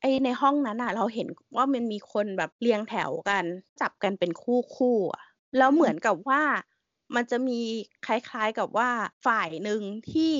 [0.00, 3.44] ไอในห้องนั้นอะเราเห็นว่ามันมีคนแบบเรียงแถวกัน
[3.80, 5.24] จับกันเป็นคู่คู่ๆอะ
[5.58, 6.42] แล้วเหมือนกับว่า
[7.14, 7.58] มันจะมี
[8.06, 8.90] คล้ายๆกับว่า
[9.26, 9.82] ฝ่ายหนึ่ง
[10.12, 10.34] ที่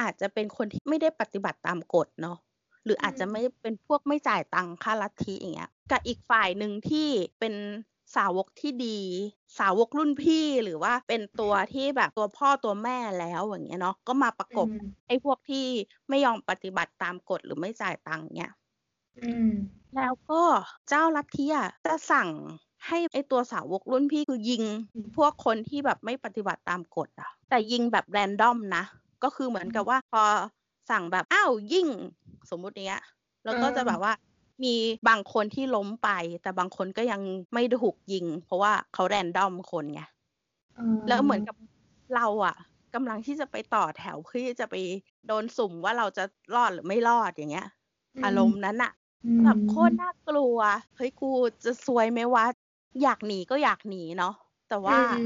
[0.00, 2.38] อาจจะเป็นคนที่ไม่ได้ปฏิบัติตามกฎเนาะ
[2.84, 7.08] หรืออาจจะอืมไม่เป็นพวกไม่จ่ายตังค่าลัทธิอย่างเงี้ยกับอีกฝ่ายหนึ่งที่
[7.40, 7.54] เป็น
[8.16, 8.98] สาวกที่ดี
[9.58, 15.66] สาวกรุ่นพี่หรือว่าเป็นตัวที่แบบตัวพ่อตัวแม่แล้วอย่างเงี้ยเนาะก็มาประกบอืมไอ้พวกที่
[16.08, 18.50] ไม่ยอมปฏิบัติตามกฎหรือไม่จ่ายตังค์เนี่ย
[19.20, 19.48] อืม
[19.96, 20.42] แล้วก็
[20.88, 22.28] เจ้าลัทธิอะจะสั่ง
[22.86, 24.64] ให้ไอตัวสาวกรุ่นพี่คือยิง
[25.16, 28.84] พวกคนที่แบบไม่ปฏิบัติตามกฎอะ แต่ยิงแบบแรนดอมนะ
[29.22, 30.22] ก็คือเหมือนกับว่าพอ
[30.90, 31.88] สั่งแบบอ้าวยิง
[32.50, 33.00] สมมุติเนี้ย
[33.44, 34.12] แล้วก็จะแบบว่า
[34.64, 34.74] มี
[35.08, 36.08] บางคนที่ล้มไป
[36.42, 37.20] แต่บางคนก็ยัง
[37.54, 40.00] ไม่ถูกยิง เพราะว่าเขาแรนดอมคนไง
[40.76, 41.56] อ่าแล้วเหมือนกับ
[42.14, 42.54] เราอะ
[42.94, 44.74] กำลังที่จะไปต่อแถวเพื่อที่จะไป
[45.26, 47.66] โดนสุ่มว่าเราจะรอดหรือไม่รอดอย่างเงี้ย
[48.24, 49.01] อารมณ์นั้นอะอืม
[49.42, 50.58] แบบโคตรน่ากลัว
[50.96, 51.26] เฮ้ยกู
[51.64, 52.44] จะซวยไหมวะ
[53.02, 54.34] อยากหนีก็อยากหนีเนาะ
[54.68, 55.18] แต่ว่าอืม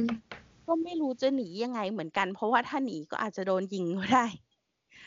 [0.67, 4.27] ก็ไม่รู้จะหนียังไงเหมือนกัน เพราะว่าถ้าหนีก็อาจจะโดนยิงก็ได้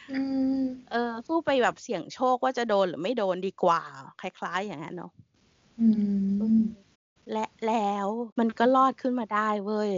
[0.09, 0.13] อื
[0.61, 3.81] มเออสู้ไปแบบเสี่ยงโชคว่าจะโดนหรือไม่โดนดีกว่า
[4.19, 5.11] คล้ายๆอย่างนั้นเนาะ
[5.77, 5.85] อื
[6.51, 6.59] ม
[7.31, 9.93] และแล้วมันก็รอดขึ้นมาได้เว้ย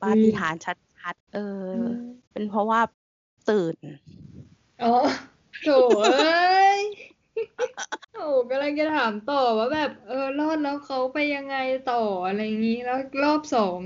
[0.00, 1.40] ปาอืมฏิหาริย์ชัดๆเออ
[1.74, 2.80] อ เป็นเพราะว่า
[3.48, 3.76] ตื่น
[4.82, 4.88] อ๋อ
[5.62, 5.68] โถ
[6.02, 6.82] เอ้ย
[8.20, 11.56] โถกำลังจะถามต่อว่าแบบ เออรอดแล้วเขาไปยังไง
[11.90, 13.80] ต่ออะไรอย่างนี้แล้วรอบสอง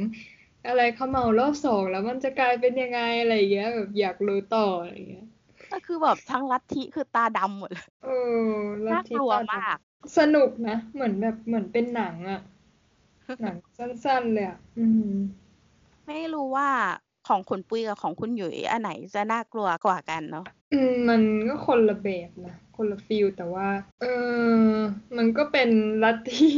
[0.67, 5.27] อะไรเขมารอบสองแล้วมันจะกลายเป็นยังไงอะไรอย่างเงี้ยแบบอยากรู้ต่ออะไรอย่างเงี้ย
[5.73, 8.09] ก็คือแบบทั้งลัทธิคือตาดำหมดเลยเอ
[8.49, 8.51] อ
[8.83, 9.79] แล้วน่าที่กลัวตอนมาก
[10.19, 12.41] สนุกนะเหมือนแบบเหมือนเป็นหนังอะ
[13.41, 15.13] หนังสั้นๆเลยอะอืม
[16.07, 16.71] ไม่รู้ว่า
[17.29, 23.69] ของคุณปุ้ยกับของคุณหยุยอันไหนจะน่ากลัวกว่ากันเนาะอืมมันก็คนละแบบนะ คนละฟิลแต่ว่า
[24.01, 24.05] เอ
[24.75, 24.77] อ
[25.17, 25.71] มันก็เป็น
[26.05, 26.49] ลัทธิ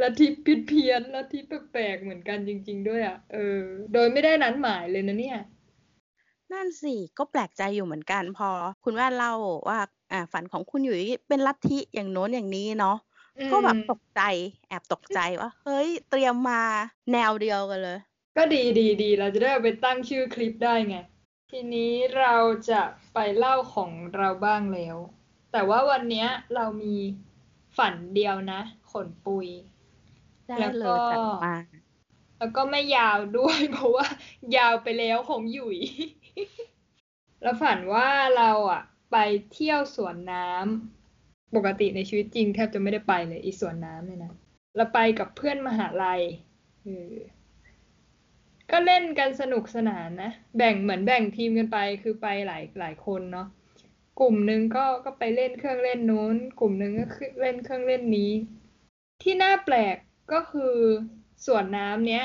[0.00, 3.60] ลัทธิพิษเพี้ยนลัทธิแปลกๆเหมือนกันจริง ๆ ด้วยอะ เออ
[3.92, 5.38] โดยไม่ได้นัดหมายเลยนะเนี่ย
[6.52, 8.48] นั่นสิก็แปลกใจอยู่เหมือนกัน พอ
[8.84, 9.34] คุณแว่นเล่า
[9.68, 9.78] ว่า
[10.12, 12.96] อ่า ฝันของคุณหยุยเป็นลัทธิอย่างโน้นอย่างนี้เนาะ
[13.38, 14.22] อืมก็แบบตกใจ
[14.68, 16.62] แอบตกใจว่า เฮ้ย เตรียมมา
[17.12, 17.98] แนวเดียวกันเลย
[18.36, 20.96] ก็ดีดีดีเราจะได้เอาไปตั้งชื่อคลิปได้ไง
[21.54, 22.36] ทีนี้เรา
[22.70, 22.82] จะ
[23.14, 24.96] ไปเล่าของเราบ้างแล้ว
[25.52, 26.96] แต่ว่าวันเนี้ยเรามี
[27.76, 28.60] ฝันเดียวนะ
[28.92, 29.48] ขนปุย
[30.48, 31.54] ได้แล้วเลก็ยจัดมา
[32.38, 34.06] แล้วก็ไม่ยาวด้วย เพราะว่า
[34.56, 35.78] ยาวไปแล้วของหยุย
[37.42, 39.16] แล้วฝันว่าเราอะ ไป
[39.52, 44.32] เที่ยวสวนน้ำปกติในชีวิตจริงแทบจะไม่ได้ไปเลยอีสวนน้ำเนี่ยนะ
[44.76, 46.20] เราไปกับเพื่อนมหาลัย
[46.84, 47.16] เออ
[48.72, 53.46] ก็เล่นกันสนุกสนานนะ แบ่งเหมือนแบ่งทีมกันไปคือไปหลายหลายคนเนาะ
[54.20, 58.32] กลุ่มหนึ่งก็ก็ไปเล่นเครื่องเล่นนู้น กลุ่มหนึ่งก็คือเล่นเครื่องเล่นนี้
[59.22, 59.96] ที่น่าแปลก
[60.32, 60.74] ก็คือ
[61.46, 62.24] สวนน้ำเนี้ย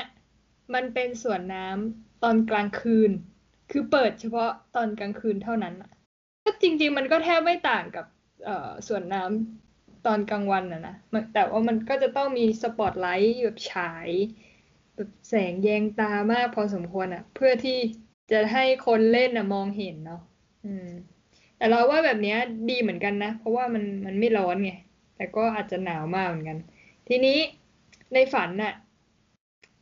[0.74, 3.10] มันเป็นสวนน้ำตอนกลางคืน
[3.70, 5.74] คือเปิดเฉพาะตอนกลางคืนเท่านั้น
[6.44, 8.06] ก็จริง ๆ มันก็แทบไม่ต่างกับ
[8.44, 10.96] เอ่อสวนน้ำตอนกลางวันอะนะ
[11.34, 14.08] แต่ว่ามันก็จะต้องมีสปอตไลท์แบบฉาย
[14.98, 17.78] แบบแสงแยงตามากพอสมควรอะเพื่อที่
[18.30, 20.20] จะให้คนเล่นอะมองเห็นเนาะ
[20.64, 20.88] อืม
[21.56, 22.36] แต่เราว่าแบบนี้
[22.70, 24.72] ดีเหมือนกันนะ เพราะว่ามันมันไม่ร้อนไง
[25.16, 26.58] แต่ก็อาจจะหนาวมากเหมือนกัน
[27.08, 27.38] ทีนี้
[28.14, 28.74] ในฝันน่ะ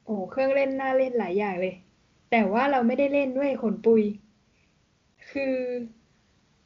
[0.04, 1.74] โอ้เครื่องเล่นน่าเล่นหลายอย่างเลย
[2.30, 4.02] แต่ว่าเราไม่ได้เล่นด้วยขนปุย
[5.30, 5.56] คือ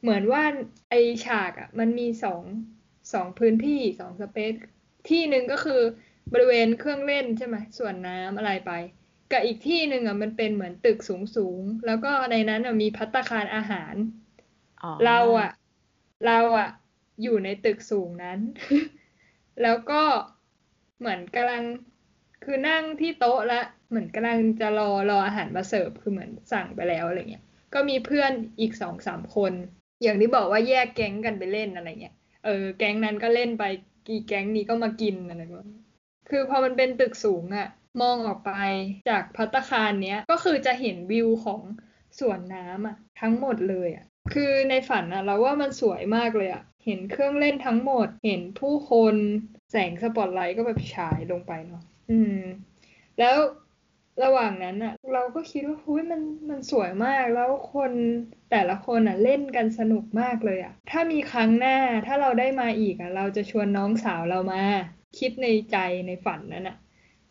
[0.01, 0.43] เหมือนว่า
[0.91, 2.43] ไอฉากอะ มันมีสอง
[3.13, 4.53] สองพื้นที่สองสเปซ
[5.09, 5.81] ที่หนึ่งก็คือ
[6.33, 8.73] บริเวณเครื่องเล่นใช่ไหมส่วนน้ำอะไรไป
[9.33, 13.95] กับอีกที่หนึ่งอะมันเป็นเหมือนตึกสูงสูงๆแล้วก็ในนั้นอะมีภัตตาคารอาหาร
[14.83, 15.51] อ๋อเราอะ
[16.27, 16.69] เราอะ
[17.23, 18.39] อยู่ในตึกสูงนั้น
[19.63, 20.03] แล้วก็
[20.99, 21.63] เหมือนกำลัง
[22.45, 29.53] คือนั่งที่โต๊ะแล้วเหมือนกำลังจะรอรออาหารมาเสิร์ฟคือเหมือนสั่งไปแล้วอะไรเงี้ยก็มีเพื่อนอีกสองสามคน
[30.03, 32.15] อย่างที่บอกว่าแยกแก๊งกันไปเล่นอะไรเงี้ย
[32.45, 33.65] เออแก๊งนั้นก็เล่นไป
[34.09, 35.81] กี่แก๊งนี้ก็มากินอะไรแบบนี้
[36.31, 37.69] คือพอมันเป็นตึกสูงอะ
[38.03, 38.53] มองออกไป
[39.11, 41.61] จากภัตคารเนี้ยก็คือจะเห็นวิวของ
[42.19, 49.15] สวนน้ำอะทั้งหมดเลยอะคือในฝันอะเราว่ามันสวยมากเลยอะเห็นเครื่องเล่นทั้งหมด เห็นผู้คน
[49.71, 52.41] แสงสปอตไลท์ก็แบบฉายลงไปเนาะอืม
[53.19, 53.37] แล้ว
[54.25, 57.93] ระหว่างนั้นอะเราก็คิดว่าหุ้ยมันมันสวยมากแล้วคน
[58.51, 64.65] แต่ละคนอะเล่นกันสนุกมากเลยอะถ้ามีครั้งหน้าถ้าเราได้มาอีกอะเราจะชวนน้องสาวเรามา
[65.19, 66.77] คิดในใจในฝันนั้นอะ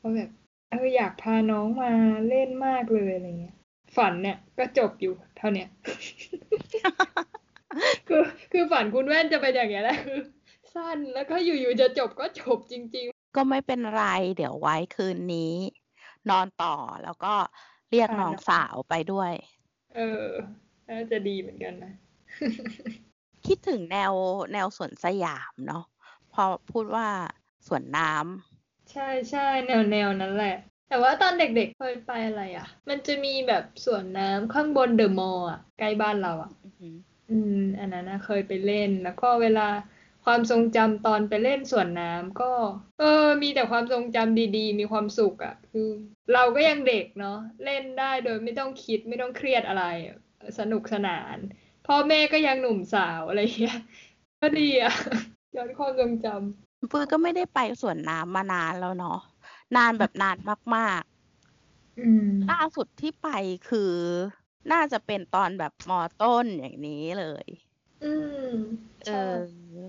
[0.02, 0.30] ว่าแบบ
[0.70, 1.92] เอออยากพาน้องมา
[2.30, 3.56] เล่นมากเลยอะไรเงี้ย
[3.98, 5.70] ฝันเนี่ยก็จบอยู่เท่าเนี้ย
[8.08, 10.22] คือคือฝันคุณแว่นจะเป็นอย่างเงี้ยแหละคือ
[10.76, 14.04] สั้นแล้วก็อยู่ๆจะจบก็จบจริงก็ไม่เป็นไร
[14.38, 15.54] เดี๋ยวไว้คืนนี้
[16.30, 17.34] นอนต่อแล้วก็
[17.92, 20.26] เรียกค่ะน้องสาวไปด้วยๆเออ
[20.90, 21.94] น่าจะดีเหมือนกันนะ
[23.48, 24.14] คิดถึงแนว
[24.54, 25.84] แนวสวนสยามเนาะ
[26.34, 27.08] พอพูดว่า
[27.68, 30.56] สวนน้ำใช่ใช่แนวแนวนั้นแหละ
[30.90, 36.96] แต่ว่าตอนเด็กๆเคยไปอะไรอะ มันจะมีแบบสวนน้ำข้างบนเดอะมอลล์อะใกล้บ้านเราอะอือหือ
[37.30, 39.68] อืมอันนั้นนะเคยไปเล่นแล้วก็เวลา
[40.26, 42.52] ความทรงจำตอนไปเล่นสวนน้ำก็
[43.00, 45.90] เออ มีแต่ความทรงจำดีๆ มีความสุขอะ คือ
[46.34, 50.18] เราก็ยังเด็กเนาะเล่นได้โดยไม่ต้องคิดไม่ต้องเครียดอะไรอะ
[50.60, 51.38] สนุกสนาน
[51.88, 53.80] พ่อแม่ก็ยังหนุ่มสาวอะไรอย่างเงี้ย
[54.42, 54.94] ก็ดีอะ
[55.56, 59.18] ย้อนความทรงจำ ปุ้ยก็ไม่ได้ไปสวนน้ำมานานแล้วเนาะ
[59.76, 60.38] นานแบบนาน
[60.76, 61.02] มาก
[61.98, 63.28] อืมๆล่าสุดที่ไป
[63.70, 63.94] คือ
[64.72, 67.48] น่าจะเป็นตอนแบบมอต้นอย่างนี้เลย
[68.02, 68.06] อื
[68.54, 68.56] ม
[69.06, 69.80] เอใช่อ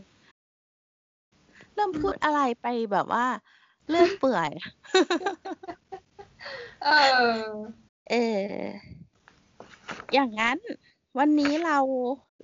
[1.74, 3.24] เริ่มพูดอะไรไปแบบว่า
[3.88, 4.50] เลื่อยเปื่อย
[6.82, 7.70] เออ
[8.08, 8.90] เออ
[10.12, 10.58] อย่างนั้น
[11.18, 11.78] วันนี้เรา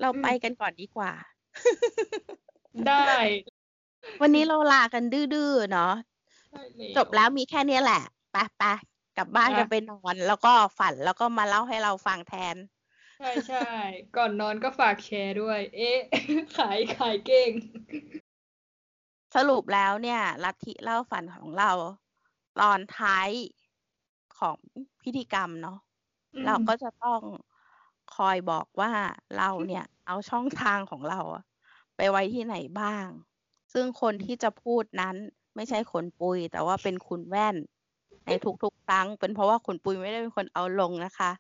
[0.01, 1.13] เราอืมไปกันก่อนดีกว่า
[2.87, 2.97] ได้
[4.21, 5.93] วันนี้เราลากันดื้อๆเนาะ
[6.51, 8.63] ได้เยจบแล้วมีแค่เนี้ยแหละไปไป
[9.17, 12.57] กลับบ้านอะกันไปนอน แล้วก็ฝันแล้วก็มาเล่าให้เราฟังแทน
[13.19, 13.59] ใช่ใช่
[14.15, 15.99] ก่อนนอนก็ฝากแชร์ด้วย เอ๊ะ
[16.57, 17.53] ขายขายเก่ง
[19.35, 21.71] สรุปแล้วเนี่ย ลัทธิเล่าฝันของเรา
[22.61, 23.31] ตอนท้าย
[24.39, 24.59] ของ
[25.03, 25.79] พิธีกรรมเนาะ
[26.35, 27.21] อืมเราก็จะต้อง
[28.15, 28.93] คอยบอกว่า
[29.39, 31.43] เราเนี่ย เอาช่องทางของเราอะ
[31.97, 33.09] ไปไว้ที่ไหนบ้าง
[33.73, 35.17] ซึ่งคนที่จะพูดนั้น
[35.57, 37.57] ไม่ใช่ขนปุย แต่ว่าเป็นคุณแว่น
[38.27, 38.31] ใน
[38.63, 41.31] ทุกๆครั้ง เป็นเพราะว่าขนปุยไม่ได้เป็นคนเอาลงนะคะ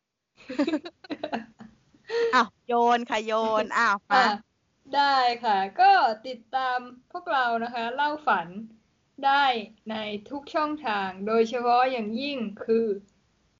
[2.34, 4.36] อ้าวโยนค่ะโยนอ้าวมาอะ
[4.96, 5.90] ได้ค่ะ ก็
[6.26, 6.78] ติดตาม
[7.12, 8.48] พวกเรานะคะ เล่าฝัน
[9.26, 9.44] ได้
[9.90, 9.96] ใน
[10.30, 12.86] ทุกช่องทาง โดยเฉพาะอย่างยิ่งคือ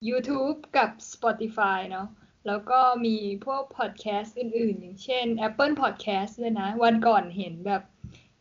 [0.09, 2.09] YouTube กับ Spotify เนาะ
[2.47, 7.83] แล้วก็มีพวกพอดแคสต์อื่นๆ อย่างเช่น Apple Podcast ด้วยนะ วันก่อนเห็นแบบ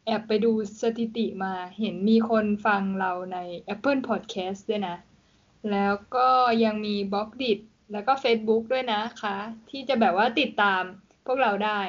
[0.05, 3.37] แอบไปดูสถิติมาเห็นมีคนฟังเราใน
[3.73, 4.97] Apple Podcast ด้วยนะ
[5.71, 6.27] แล้วก็
[6.63, 7.51] ยังมีบล็อกดิ
[7.91, 9.37] แล้วก็ Facebook ด้วยนะคะ
[9.69, 10.81] ที่จะแบบว่าติดตาม
[11.25, 11.79] พวกเราได้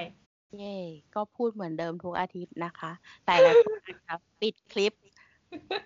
[0.57, 0.77] เย่
[1.15, 2.93] ก็พูดเหมือนเดิมทุกอาทิตย์นะคะ
[3.27, 4.93] แต่ละคนนะครับปิดคลิป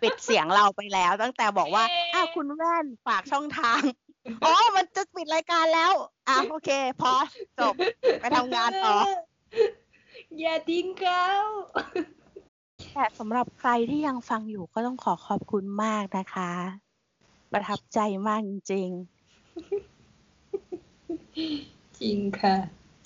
[0.02, 3.80] ปิดเสียงเราไปแล้วตั้งแต่บอกว่าเอ๊ะอ้าวคุณแว่นฝากช่องทาง
[4.44, 5.92] อ๋อ มันจะปิดรายการแล้ว
[6.28, 6.70] อะโอเค
[7.02, 7.12] พอ
[7.58, 7.74] จบ
[8.20, 8.96] ไปทำงานต่อ
[10.38, 11.24] อย่าทิ้งเขา
[12.94, 16.50] แต่สำหรับใครที่ยังฟังอยู่ก็ต้องขอขอบคุณมากนะคะ
[17.52, 17.98] ประทับใจ
[18.28, 18.72] มากจริง จ
[22.02, 22.56] ริงค่ะ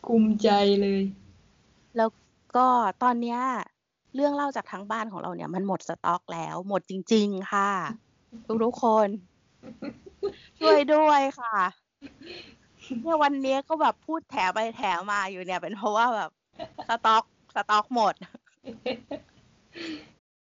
[0.07, 0.49] ภูมิใจ
[0.83, 2.11] เลยๆแล้ว
[2.57, 2.67] ก็
[3.03, 3.41] ตอนเนี้ย
[4.15, 7.71] เรื่องเล่าจากทางบ้านของเราเนี่ยมันหมดสต็อกแล้ว หมดจริง ๆ ค่ะ
[8.65, 9.09] ทุกๆคน
[10.61, 11.57] ช่วยด้วยค่ะ
[13.03, 16.31] เนี่ยวันนี้ก็แบบพูดแถไปแถมาอยู่เนี่ย เป็นเพราะว่าแบบ
[16.89, 18.15] สต็อกสต็อกหมด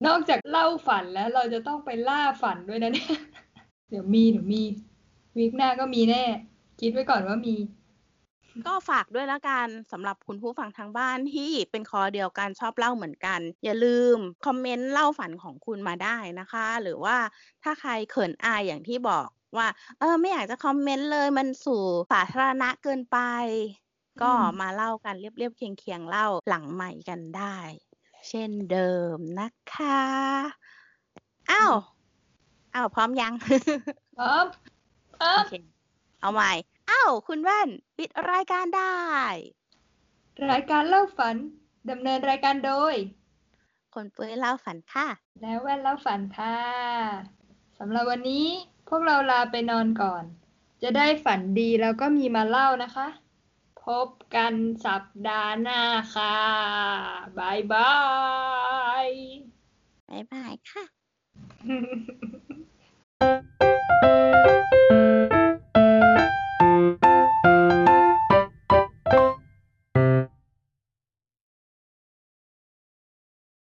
[0.06, 3.12] นอกจากเล่าฝันแล้วเราจะต้องไปล่าฝันด้วยนะเนี่ย
[3.90, 4.62] เดี๋ยวมีเดี๋ยวมี
[5.38, 6.24] วีคหน้าก็มีแน่
[6.80, 7.56] คิดไว้ก่อนว่ามี
[8.68, 17.18] ก็ฝากด้วยละกันสำหรับคุณผู้ฟังทางบ้านที่เป็นคอเดียวกันชอบเล่าเหมือนกัน อย่าลืมคอมเมนต์เล่าฝันของคุณมาได้นะคะ หรือว่า
[17.64, 19.68] ถ้าใครเขินอายอย่างที่บอกว่า
[20.00, 23.18] เออ ไม่อยากจะคอมเมนต์เลยมันสู่สาธารณะเกินไป
[24.22, 27.58] ก็มมาเล่ากันเรียบๆเคียงๆเล่าหลังใหม่กันได้
[28.28, 30.02] เช่นเดิมนะคะ
[31.52, 31.74] อ้าว
[32.76, 33.34] อ้าวพร้อมยัง
[34.18, 34.46] พร้อม
[35.18, 35.54] พร้อโอมเค
[36.22, 36.52] เอาใหม่
[36.90, 38.96] อ้าวคุณแว่น ปิดรายการได้
[40.52, 41.36] รายการเล่าฝัน
[41.90, 42.96] ดำเนินรายการโดย
[43.94, 45.08] คนปุ้ยเล่าฝันค่ะ
[45.42, 46.58] แล้วแว่นเล่าฝันค่ะ
[47.78, 48.46] สำหรับวันนี้
[48.90, 50.24] พวกเราลาไปนอนก่อน
[50.84, 53.29] จะได้ฝันดีแล้วก็มีมาเล่านะคะพ
[54.08, 55.82] บกันสัปดาห์หน้า
[56.16, 56.38] ค่ะ
[57.38, 57.94] บายบา
[59.08, 59.10] ย
[60.10, 60.84] บายบายค่ะ